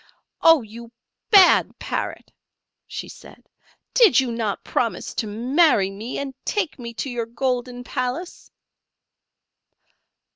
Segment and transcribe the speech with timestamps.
[0.41, 0.91] "Oh, you
[1.29, 2.31] bad Parrot!"
[2.87, 3.47] she said;
[3.93, 8.49] "did you not promise to marry me, and take me to your golden palace?"